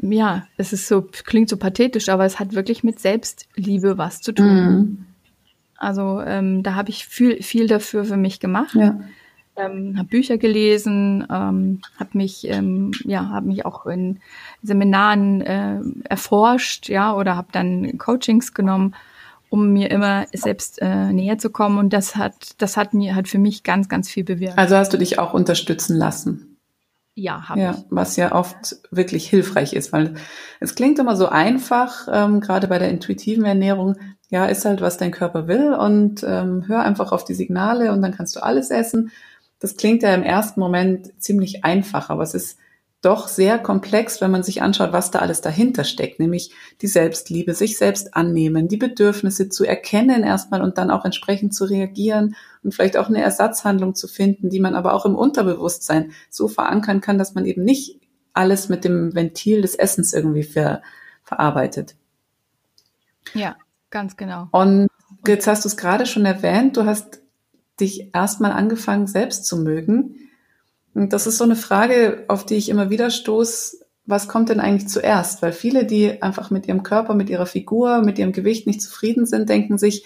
[0.00, 4.32] ja, es ist so, klingt so pathetisch, aber es hat wirklich mit Selbstliebe was zu
[4.32, 4.46] tun.
[4.46, 5.06] Mhm.
[5.76, 8.74] Also ähm, da habe ich viel, viel dafür für mich gemacht.
[8.74, 8.98] Ja
[9.56, 14.20] ähm, habe Bücher gelesen, ähm, habe mich ähm, ja habe mich auch in
[14.62, 18.94] Seminaren äh, erforscht, ja oder habe dann Coachings genommen,
[19.50, 23.28] um mir immer selbst äh, näher zu kommen und das hat das hat mir hat
[23.28, 24.58] für mich ganz ganz viel bewirkt.
[24.58, 26.54] Also hast du dich auch unterstützen lassen?
[27.16, 27.84] Ja, habe ja, ich.
[27.90, 30.14] Was ja oft wirklich hilfreich ist, weil
[30.58, 33.96] es klingt immer so einfach, ähm, gerade bei der intuitiven Ernährung.
[34.30, 38.02] Ja, ist halt, was dein Körper will und ähm, hör einfach auf die Signale und
[38.02, 39.12] dann kannst du alles essen.
[39.58, 42.58] Das klingt ja im ersten Moment ziemlich einfach, aber es ist
[43.04, 47.52] doch sehr komplex, wenn man sich anschaut, was da alles dahinter steckt, nämlich die Selbstliebe,
[47.52, 52.74] sich selbst annehmen, die Bedürfnisse zu erkennen erstmal und dann auch entsprechend zu reagieren und
[52.74, 57.18] vielleicht auch eine Ersatzhandlung zu finden, die man aber auch im Unterbewusstsein so verankern kann,
[57.18, 58.00] dass man eben nicht
[58.32, 60.82] alles mit dem Ventil des Essens irgendwie ver
[61.22, 61.96] verarbeitet.
[63.32, 63.56] Ja,
[63.90, 64.48] ganz genau.
[64.50, 64.88] Und
[65.26, 67.22] jetzt hast du es gerade schon erwähnt, du hast
[67.80, 70.16] dich erstmal angefangen, selbst zu mögen?
[70.94, 73.78] Und das ist so eine Frage, auf die ich immer wieder stoße.
[74.06, 75.42] Was kommt denn eigentlich zuerst?
[75.42, 79.26] Weil viele, die einfach mit ihrem Körper, mit ihrer Figur, mit ihrem Gewicht nicht zufrieden
[79.26, 80.04] sind, denken sich,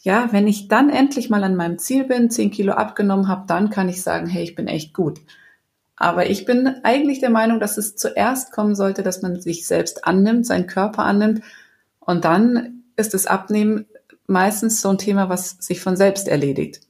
[0.00, 3.70] ja, wenn ich dann endlich mal an meinem Ziel bin, zehn Kilo abgenommen habe, dann
[3.70, 5.20] kann ich sagen, hey, ich bin echt gut.
[5.96, 10.06] Aber ich bin eigentlich der Meinung, dass es zuerst kommen sollte, dass man sich selbst
[10.06, 11.42] annimmt, seinen Körper annimmt.
[12.00, 13.86] Und dann ist das Abnehmen
[14.26, 16.80] meistens so ein Thema, was sich von selbst erledigt.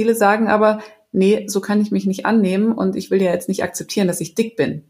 [0.00, 0.80] Viele sagen aber,
[1.12, 4.22] nee, so kann ich mich nicht annehmen und ich will ja jetzt nicht akzeptieren, dass
[4.22, 4.82] ich dick bin.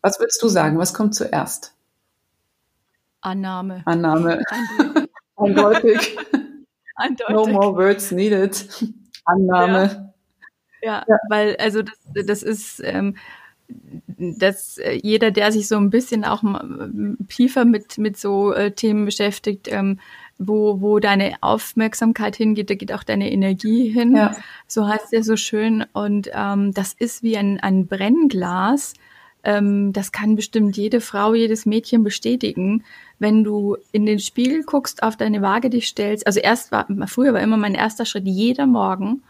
[0.00, 0.78] Was würdest du sagen?
[0.78, 1.74] Was kommt zuerst?
[3.20, 3.82] Annahme.
[3.84, 4.40] Annahme.
[5.36, 6.16] Eindeutig.
[6.96, 7.36] Eindeutig.
[7.36, 8.66] No more words needed.
[9.26, 10.14] Annahme.
[10.80, 11.18] Ja, ja, ja.
[11.28, 13.18] weil also das, das ist ähm,
[14.18, 16.42] dass äh, jeder, der sich so ein bisschen auch
[17.28, 19.98] tiefer mit, mit so äh, Themen beschäftigt, ähm,
[20.38, 24.16] wo, wo deine Aufmerksamkeit hingeht, da geht auch deine Energie hin.
[24.16, 24.36] Ja.
[24.66, 25.84] So heißt es so schön.
[25.92, 28.94] Und ähm, das ist wie ein, ein Brennglas.
[29.42, 32.84] Ähm, das kann bestimmt jede Frau, jedes Mädchen bestätigen.
[33.18, 37.34] Wenn du in den Spiegel guckst, auf deine Waage dich stellst, also erst war, früher
[37.34, 39.22] war immer mein erster Schritt, jeder Morgen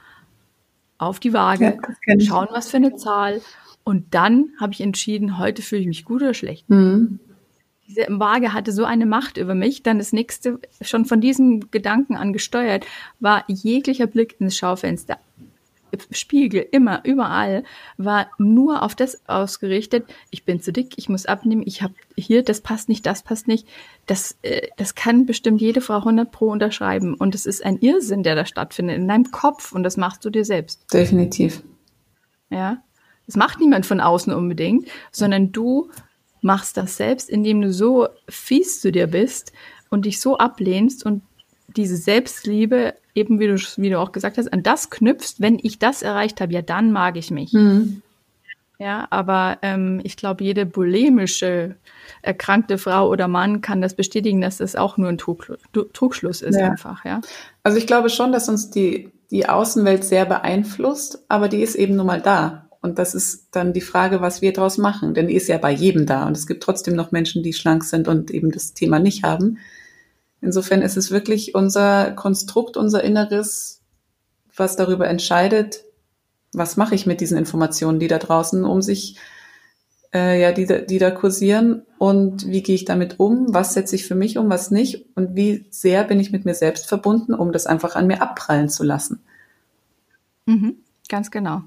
[0.99, 3.41] auf die Waage, ja, schauen, was für eine Zahl.
[3.89, 6.69] Und dann habe ich entschieden, heute fühle ich mich gut oder schlecht.
[6.69, 7.21] Mhm
[7.89, 9.83] diese Waage hatte so eine Macht über mich.
[9.83, 12.85] Dann das nächste, schon von diesem Gedanken an gesteuert,
[13.19, 15.19] war jeglicher Blick ins Schaufenster.
[16.11, 17.65] Spiegel, immer, überall,
[17.97, 22.43] war nur auf das ausgerichtet, ich bin zu dick, ich muss abnehmen, ich habe hier,
[22.43, 23.67] das passt nicht, das passt nicht.
[24.05, 27.15] Das, äh, das kann bestimmt jede Frau 100 pro unterschreiben.
[27.15, 29.73] Und es ist ein Irrsinn, der da stattfindet, in deinem Kopf.
[29.73, 30.93] Und das machst du dir selbst.
[30.93, 31.63] Definitiv.
[32.51, 32.83] Ja.
[33.29, 35.91] Das macht niemand von außen unbedingt, sondern du
[36.41, 39.53] machst das selbst, indem du so fies zu dir bist
[39.91, 41.23] und dich so ablehnst und
[41.77, 45.79] diese Selbstliebe, eben wie du, wie du auch gesagt hast, an das knüpfst, wenn ich
[45.79, 47.53] das erreicht habe, ja, dann mag ich mich.
[47.53, 48.03] Mhm.
[48.79, 51.75] Ja, aber ähm, ich glaube, jede bulimische
[52.23, 56.71] erkrankte Frau oder Mann kann das bestätigen, dass das auch nur ein Trugschluss ist ja.
[56.71, 57.21] einfach, ja.
[57.65, 61.97] Also ich glaube schon, dass uns die, die Außenwelt sehr beeinflusst, aber die ist eben
[61.97, 62.68] nun mal da.
[62.81, 65.15] Und das ist dann die Frage, was wir daraus machen.
[65.15, 66.27] Denn die ist ja bei jedem da.
[66.27, 69.59] Und es gibt trotzdem noch Menschen, die schlank sind und eben das Thema nicht haben.
[70.41, 73.81] Insofern ist es wirklich unser Konstrukt, unser Inneres,
[74.55, 75.85] was darüber entscheidet,
[76.53, 79.17] was mache ich mit diesen Informationen, die da draußen um sich,
[80.15, 84.07] äh, ja, die, die da kursieren und wie gehe ich damit um, was setze ich
[84.07, 87.53] für mich um, was nicht und wie sehr bin ich mit mir selbst verbunden, um
[87.53, 89.21] das einfach an mir abprallen zu lassen.
[90.47, 90.77] Mhm,
[91.09, 91.63] ganz genau.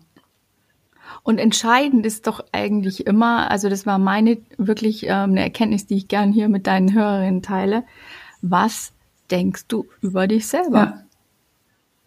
[1.24, 5.98] Und entscheidend ist doch eigentlich immer, also das war meine wirklich ähm, eine Erkenntnis, die
[5.98, 7.84] ich gern hier mit deinen Hörerinnen teile.
[8.42, 8.92] Was
[9.30, 11.04] denkst du über dich selber?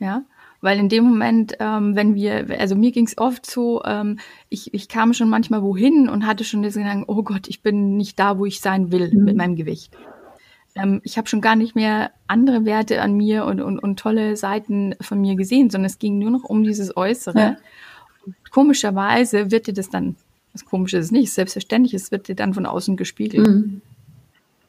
[0.00, 0.06] Ja.
[0.06, 0.22] ja?
[0.60, 4.72] Weil in dem Moment, ähm, wenn wir, also mir ging es oft so, ähm, ich,
[4.72, 8.18] ich kam schon manchmal wohin und hatte schon das Gedanken, oh Gott, ich bin nicht
[8.18, 9.24] da, wo ich sein will mhm.
[9.24, 9.94] mit meinem Gewicht.
[10.74, 14.36] Ähm, ich habe schon gar nicht mehr andere Werte an mir und, und, und tolle
[14.36, 17.38] Seiten von mir gesehen, sondern es ging nur noch um dieses Äußere.
[17.38, 17.56] Ja.
[18.50, 20.16] Komischerweise wird dir das dann,
[20.52, 23.46] was komisch ist nicht, selbstverständlich, es wird dir dann von außen gespiegelt.
[23.46, 23.80] Mhm.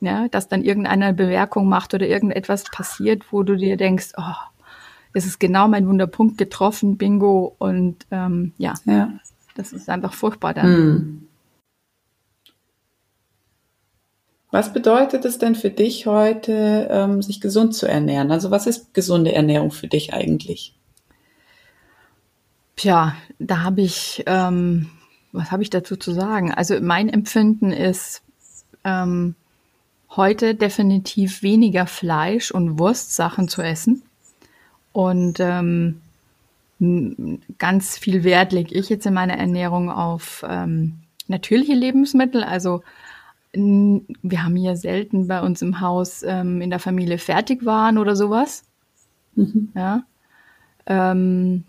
[0.02, 4.34] Ja, dass dann irgendeine Bemerkung macht oder irgendetwas passiert, wo du dir denkst, oh,
[5.14, 7.56] es ist genau mein Wunderpunkt getroffen, Bingo.
[7.58, 9.14] Und ähm, ja, ja,
[9.56, 10.66] das ist einfach furchtbar dann.
[10.66, 11.28] Hm.
[14.52, 18.32] Was bedeutet es denn für dich heute, ähm, sich gesund zu ernähren?
[18.32, 20.76] Also was ist gesunde Ernährung für dich eigentlich?
[22.76, 24.90] Tja, da habe ich, ähm,
[25.32, 26.54] was habe ich dazu zu sagen?
[26.54, 28.22] Also mein Empfinden ist
[28.84, 29.36] ähm,
[30.10, 34.04] heute definitiv weniger Fleisch und Wurstsachen zu essen.
[34.92, 36.02] Und ähm,
[37.58, 42.44] ganz viel Wert lege ich jetzt in meiner Ernährung auf ähm, natürliche Lebensmittel.
[42.44, 42.84] Also
[43.54, 48.64] wir haben hier selten bei uns im Haus ähm, in der Familie Fertigwaren oder sowas.
[49.36, 49.70] Mhm.
[49.74, 50.04] Ja.
[50.86, 51.64] Ähm,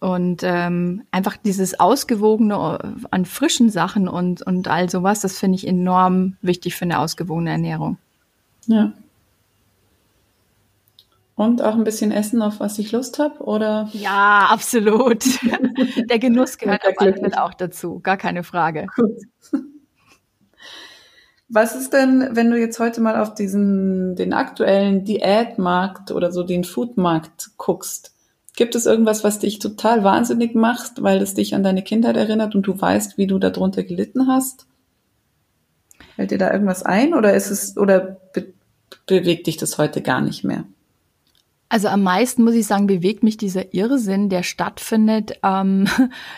[0.00, 2.78] und ähm, einfach dieses Ausgewogene
[3.10, 7.50] an frischen Sachen und, und all sowas, das finde ich enorm wichtig für eine ausgewogene
[7.50, 7.98] Ernährung.
[8.66, 8.92] Ja.
[11.34, 13.90] Und auch ein bisschen essen, auf was ich Lust habe, oder?
[13.92, 15.22] Ja, absolut.
[16.10, 18.86] Der Genuss gehört ja, auch dazu, gar keine Frage.
[18.96, 19.20] Gut.
[21.48, 26.42] Was ist denn, wenn du jetzt heute mal auf diesen, den aktuellen Diätmarkt oder so
[26.42, 28.15] den Foodmarkt guckst?
[28.56, 32.54] Gibt es irgendwas, was dich total wahnsinnig macht, weil es dich an deine Kindheit erinnert
[32.54, 34.66] und du weißt, wie du darunter gelitten hast?
[36.16, 38.52] Fällt dir da irgendwas ein oder ist es, oder be
[39.06, 40.64] bewegt dich das heute gar nicht mehr?
[41.68, 45.38] Also am meisten muss ich sagen, bewegt mich dieser Irrsinn, der stattfindet.
[45.42, 45.88] Ähm,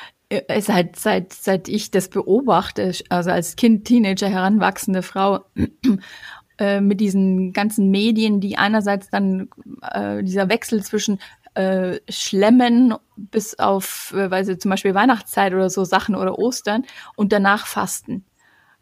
[0.58, 5.44] seit, seit, seit ich das beobachte, also als Kind, Teenager, heranwachsende Frau,
[6.58, 9.48] äh, mit diesen ganzen Medien, die einerseits dann
[9.82, 11.20] äh, dieser Wechsel zwischen
[11.58, 16.84] äh, Schlemmen bis auf, äh, weil sie zum Beispiel Weihnachtszeit oder so Sachen oder Ostern
[17.16, 18.24] und danach Fasten.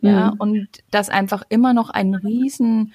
[0.02, 0.36] Ja, mhm.
[0.38, 2.92] und das einfach immer noch ein riesen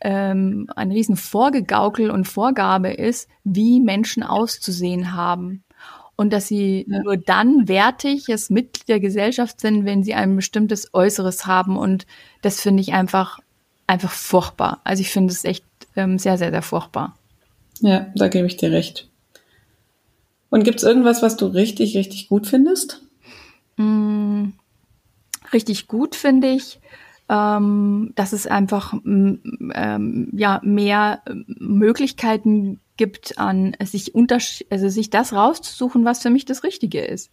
[0.00, 5.62] ähm, ein riesen Vorgegaukel und Vorgabe ist, wie Menschen auszusehen haben.
[6.16, 7.02] Und dass sie ja.
[7.04, 11.76] nur dann wertig es Mitglied der Gesellschaft sind, wenn sie ein bestimmtes Äußeres haben.
[11.76, 12.06] Und
[12.42, 13.38] das finde ich einfach,
[13.86, 14.80] einfach furchtbar.
[14.82, 17.16] Also ich finde es echt ähm, sehr, sehr, sehr furchtbar.
[17.78, 19.08] Ja, da gebe ich dir recht.
[20.52, 23.00] Und gibt es irgendwas, was du richtig, richtig gut findest?
[23.78, 24.50] Mm,
[25.50, 26.78] richtig gut finde ich,
[27.30, 35.32] ähm, dass es einfach ähm, ja mehr Möglichkeiten gibt, an sich untersch also sich das
[35.32, 37.32] rauszusuchen, was für mich das Richtige ist.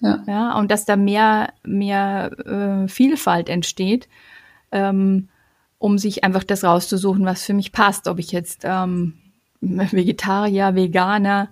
[0.00, 0.24] Ja.
[0.26, 4.08] ja und dass da mehr mehr äh, Vielfalt entsteht,
[4.72, 5.28] ähm,
[5.78, 8.08] um sich einfach das rauszusuchen, was für mich passt.
[8.08, 9.12] Ob ich jetzt ähm,
[9.60, 11.50] Vegetarier, Veganer,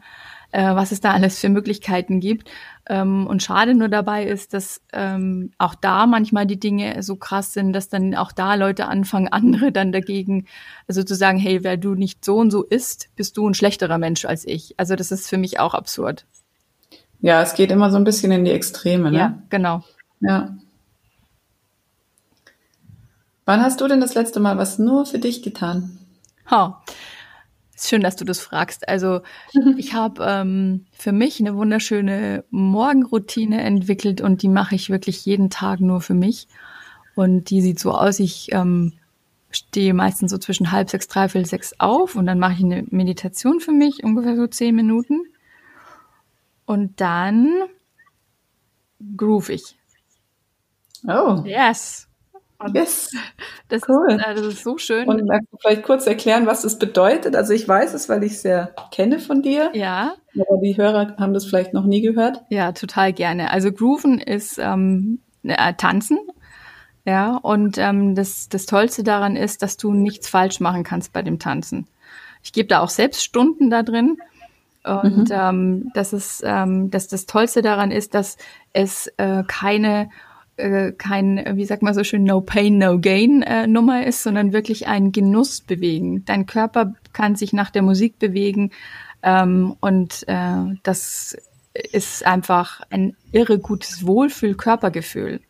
[0.55, 2.49] äh, was es da alles für Möglichkeiten gibt.
[2.87, 7.53] Ähm, und schade nur dabei ist, dass ähm, auch da manchmal die Dinge so krass
[7.53, 10.47] sind, dass dann auch da Leute anfangen, andere dann dagegen,
[10.87, 13.99] also zu sagen, hey, wer du nicht so und so isst, bist du ein schlechterer
[13.99, 14.75] Mensch als ich.
[14.79, 16.25] Also das ist für mich auch absurd.
[17.21, 19.19] Ja, es geht immer so ein bisschen in die Extreme, ne?
[19.19, 19.83] Ja, genau.
[20.21, 20.57] Ja.
[23.45, 25.99] Wann hast du denn das letzte Mal was nur für dich getan?
[26.49, 26.83] Ha.
[27.85, 28.89] Schön, dass du das fragst.
[28.89, 29.21] Also
[29.77, 35.51] ich habe ähm, für mich eine wunderschöne Morgenroutine entwickelt und die mache ich wirklich jeden
[35.51, 36.49] Tag nur für mich.
[37.15, 38.95] Und die sieht so aus, ich ähm,
[39.51, 43.61] stehe meistens so zwischen halb sechs, dreiviertel sechs auf und dann mache ich eine Meditation
[43.61, 45.21] für mich, ungefähr so zehn Minuten.
[46.67, 47.51] Und dann
[49.17, 49.77] groove ich.
[51.07, 51.43] Oh.
[51.45, 52.09] Yes.
[52.65, 53.11] Und yes.
[53.69, 54.11] Das, cool.
[54.11, 55.07] ist, äh, das ist so schön.
[55.07, 57.37] Und magst du vielleicht kurz erklären, was das bedeutet?
[57.37, 59.71] Also ich weiß es, weil ich es ja kenne von dir.
[59.75, 60.15] Ja.
[60.35, 62.43] Aber die Hörer haben das vielleicht noch nie gehört.
[62.49, 63.51] Ja, total gerne.
[63.51, 66.19] Also Grooven ist ähm, äh, Tanzen.
[67.07, 71.21] Ja, und ähm, das, das Tollste daran ist, dass du nichts falsch machen kannst bei
[71.21, 71.87] dem Tanzen.
[72.43, 74.17] Ich gebe da auch selbst Stunden da drin.
[74.85, 75.37] Und mhm.
[75.37, 78.39] ähm, das ist, ähm, dass das Tollste daran ist, dass
[78.73, 80.09] es äh, keine
[80.57, 84.53] äh, kein, wie sagt man so schön, No Pain, No Gain äh, Nummer ist, sondern
[84.53, 86.25] wirklich ein Genuss bewegen.
[86.25, 88.71] Dein Körper kann sich nach der Musik bewegen
[89.23, 91.37] ähm, und äh, das
[91.93, 95.41] ist einfach ein irre gutes Wohlfühl-Körpergefühl.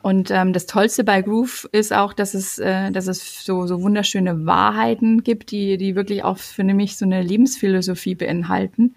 [0.00, 3.82] Und ähm, das Tollste bei Groove ist auch, dass es, äh, dass es so, so
[3.82, 8.94] wunderschöne Wahrheiten gibt, die, die wirklich auch für mich so eine Lebensphilosophie beinhalten.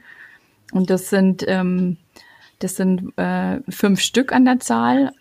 [0.71, 1.97] Und das sind ähm,
[2.63, 5.12] das sind äh, fünf Stück an der Zahl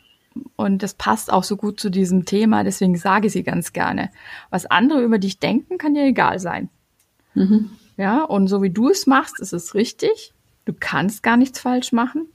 [0.57, 4.11] und das passt auch so gut zu diesem Thema, deswegen sage ich sie ganz gerne.
[4.51, 6.69] Was andere über dich denken, kann dir egal sein.
[7.35, 7.71] Mhm.
[7.97, 10.33] Ja, und so wie du es machst, ist es richtig.
[10.65, 12.27] Du kannst gar nichts falsch machen.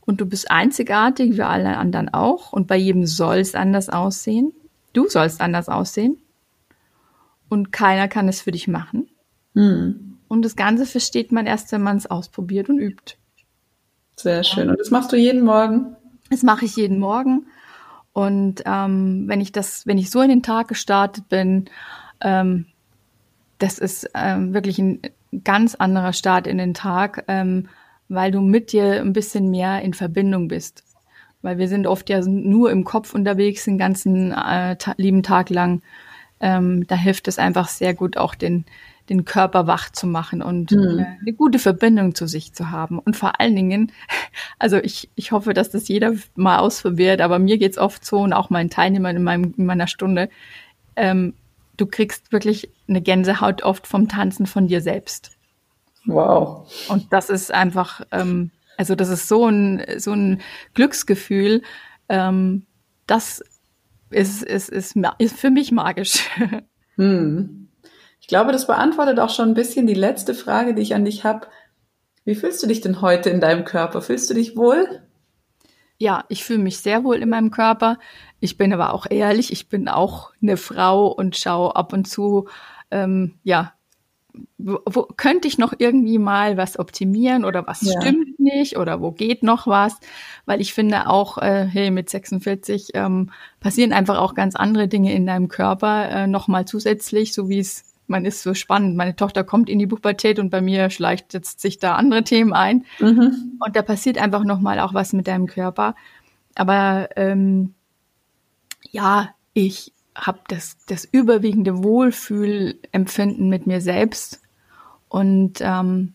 [0.00, 2.52] Und du bist einzigartig, wie alle anderen auch.
[2.52, 4.52] Und bei jedem soll es anders aussehen.
[4.94, 6.18] Du sollst anders aussehen.
[7.50, 9.08] Und keiner kann es für dich machen.
[9.52, 10.18] Mhm.
[10.28, 13.16] Und das Ganze versteht man erst, wenn man es ausprobiert und übt.
[14.18, 14.68] Sehr schön.
[14.68, 15.96] Und das machst du jeden Morgen?
[16.28, 17.46] Das mache ich jeden Morgen.
[18.12, 21.66] Und ähm, wenn ich das, wenn ich so in den Tag gestartet bin,
[22.20, 22.66] ähm,
[23.58, 25.00] das ist ähm, wirklich ein
[25.44, 27.68] ganz anderer Start in den Tag, ähm,
[28.08, 30.82] weil du mit dir ein bisschen mehr in Verbindung bist.
[31.42, 35.50] Weil wir sind oft ja nur im Kopf unterwegs den ganzen äh, ta lieben Tag
[35.50, 35.82] lang.
[36.40, 38.64] Ähm, da hilft es einfach sehr gut, auch den,
[39.08, 41.06] den Körper wach zu machen und mhm.
[41.20, 42.98] eine gute Verbindung zu sich zu haben.
[42.98, 43.92] Und vor allen Dingen,
[44.58, 48.32] also ich, ich hoffe, dass das jeder mal ausprobiert, aber mir geht's oft so und
[48.32, 50.28] auch meinen Teilnehmern in, meinem, in meiner Stunde,
[50.96, 51.34] ähm,
[51.76, 55.32] du kriegst wirklich eine Gänsehaut oft vom Tanzen von dir selbst.
[56.06, 56.66] Wow.
[56.88, 60.40] Und das ist einfach, ähm, also das ist so ein, so ein
[60.74, 61.62] Glücksgefühl,
[62.08, 62.66] ähm,
[63.06, 63.42] das
[64.10, 66.24] ist, ist, ist, ist für mich magisch.
[66.96, 67.67] Hm.
[68.28, 71.24] Ich glaube, das beantwortet auch schon ein bisschen die letzte Frage, die ich an dich
[71.24, 71.46] habe.
[72.26, 74.02] Wie fühlst du dich denn heute in deinem Körper?
[74.02, 75.00] Fühlst du dich wohl?
[75.96, 77.98] Ja, ich fühle mich sehr wohl in meinem Körper.
[78.38, 82.48] Ich bin aber auch ehrlich, ich bin auch eine Frau und schaue ab und zu,
[82.90, 83.72] ähm, ja,
[84.58, 87.98] wo, könnte ich noch irgendwie mal was optimieren oder was ja.
[87.98, 89.98] stimmt nicht oder wo geht noch was?
[90.44, 95.14] Weil ich finde auch, äh, hey, mit 46 ähm, passieren einfach auch ganz andere Dinge
[95.14, 98.96] in deinem Körper äh, nochmal zusätzlich, so wie es man ist so spannend.
[98.96, 102.52] Meine Tochter kommt in die Pubertät und bei mir schleicht jetzt sich da andere Themen
[102.52, 102.84] ein.
[102.98, 103.58] Mhm.
[103.64, 105.94] Und da passiert einfach nochmal auch was mit deinem Körper.
[106.54, 107.74] Aber ähm,
[108.90, 114.40] ja, ich habe das, das überwiegende Wohlfühlempfinden mit mir selbst
[115.08, 116.14] und ähm,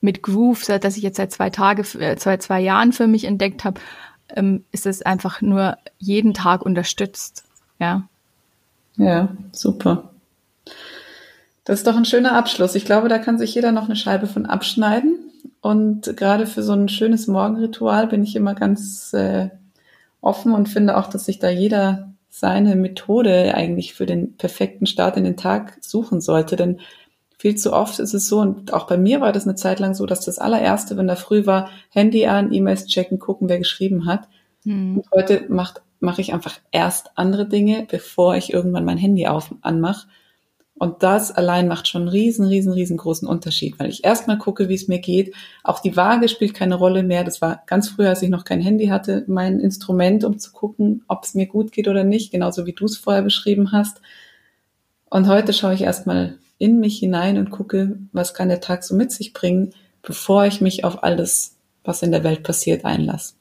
[0.00, 3.64] mit Groove, das ich jetzt seit zwei Tage, äh, zwei, zwei Jahren für mich entdeckt
[3.64, 3.80] habe,
[4.28, 7.44] ähm, ist es einfach nur jeden Tag unterstützt.
[7.78, 8.08] Ja.
[8.96, 10.13] Ja, super.
[11.64, 12.74] Das ist doch ein schöner Abschluss.
[12.74, 15.30] Ich glaube, da kann sich jeder noch eine Scheibe von abschneiden.
[15.62, 19.48] Und gerade für so ein schönes Morgenritual bin ich immer ganz äh,
[20.20, 25.16] offen und finde auch, dass sich da jeder seine Methode eigentlich für den perfekten Start
[25.16, 26.56] in den Tag suchen sollte.
[26.56, 26.80] Denn
[27.38, 29.94] viel zu oft ist es so, und auch bei mir war das eine Zeit lang
[29.94, 34.04] so, dass das allererste, wenn da früh war, Handy an, E-Mails checken, gucken, wer geschrieben
[34.04, 34.28] hat.
[34.64, 34.98] Mhm.
[34.98, 39.54] Und heute macht mache ich einfach erst andere Dinge, bevor ich irgendwann mein Handy auf
[39.62, 40.06] anmache
[40.76, 44.74] und das allein macht schon einen riesen, riesen, riesengroßen Unterschied, weil ich erstmal gucke, wie
[44.74, 45.32] es mir geht.
[45.62, 47.22] Auch die Waage spielt keine Rolle mehr.
[47.22, 51.04] Das war ganz früher, als ich noch kein Handy hatte, mein Instrument, um zu gucken,
[51.06, 54.00] ob es mir gut geht oder nicht, genauso wie du es vorher beschrieben hast.
[55.08, 58.96] Und heute schaue ich erstmal in mich hinein und gucke, was kann der Tag so
[58.96, 63.34] mit sich bringen, bevor ich mich auf alles, was in der Welt passiert, einlasse.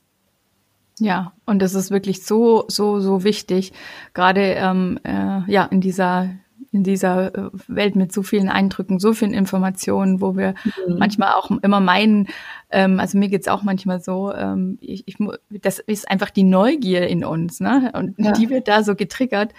[0.99, 3.73] Ja, und das ist wirklich so, so, so wichtig,
[4.13, 6.29] gerade ähm, äh, ja in dieser
[6.73, 10.55] in dieser äh, Welt mit so vielen Eindrücken, so vielen Informationen, wo wir
[10.87, 10.97] mhm.
[10.97, 12.27] manchmal auch immer meinen,
[12.71, 15.17] ähm, also mir geht's auch manchmal so, ähm, ich, ich,
[15.49, 17.91] das ist einfach die Neugier in uns, ne?
[17.95, 18.31] Und ja.
[18.31, 19.53] die wird da so getriggert.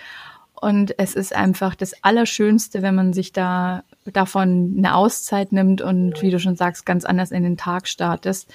[0.60, 6.22] Und es ist einfach das Allerschönste, wenn man sich da davon eine Auszeit nimmt und
[6.22, 8.50] wie du schon sagst, ganz anders in den Tag startest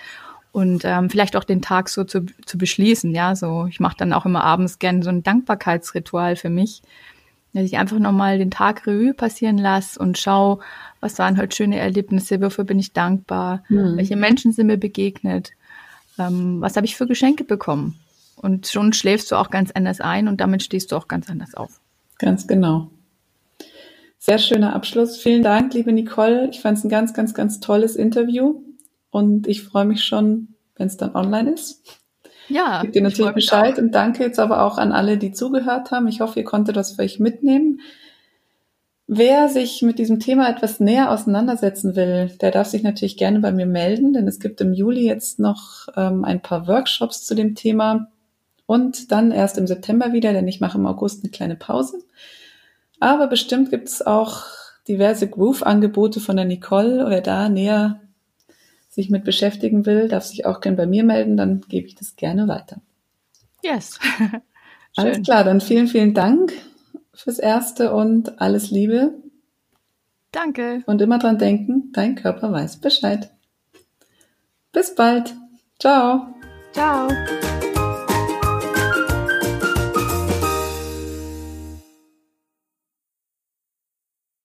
[0.51, 3.13] und ähm, vielleicht auch den Tag so zu, zu beschließen.
[3.13, 6.81] Ja, so ich mache dann auch immer abends gerne so ein Dankbarkeitsritual für mich,
[7.53, 10.59] dass ich einfach nochmal den Tag Revue passieren lasse und schaue,
[10.99, 13.97] was waren heute schöne Erlebnisse, wofür bin ich dankbar, mhm.
[13.97, 15.51] welche Menschen sind mir begegnet,
[16.17, 17.99] ähm, was habe ich für Geschenke bekommen.
[18.35, 21.55] Und schon schläfst du auch ganz anders ein und damit stehst du auch ganz anders
[21.55, 21.79] auf.
[22.17, 22.89] Ganz genau.
[24.17, 25.17] Sehr schöner Abschluss.
[25.17, 26.49] Vielen Dank, liebe Nicole.
[26.51, 28.61] Ich fand es ein ganz, ganz, ganz tolles Interview
[29.11, 31.98] und ich freue mich schon, wenn es dann online ist.
[32.49, 32.81] Ja.
[32.81, 33.81] Gib dir natürlich Bescheid auch.
[33.81, 36.07] und danke jetzt aber auch an alle, die zugehört haben.
[36.07, 37.81] Ich hoffe, ihr konntet das für euch mitnehmen.
[39.11, 43.51] Wer sich mit diesem Thema etwas näher auseinandersetzen will, der darf sich natürlich gerne bei
[43.51, 47.55] mir melden, denn es gibt im Juli jetzt noch ähm, ein paar Workshops zu dem
[47.55, 48.11] Thema
[48.67, 52.03] und dann erst im September wieder, denn ich mache im August eine kleine Pause.
[52.99, 54.43] Aber bestimmt gibt es auch
[54.87, 57.05] diverse Groove-Angebote von der Nicole.
[57.09, 58.01] Wer da näher
[59.01, 62.15] sich mit beschäftigen will, darf sich auch gerne bei mir melden, dann gebe ich das
[62.15, 62.81] gerne weiter.
[63.63, 63.99] Yes.
[64.95, 66.53] alles klar, dann vielen, vielen Dank
[67.13, 69.13] fürs Erste und alles Liebe.
[70.31, 70.83] Danke.
[70.85, 73.31] Und immer dran denken, dein Körper weiß Bescheid.
[74.71, 75.33] Bis bald.
[75.79, 76.27] Ciao.
[76.73, 77.07] Ciao.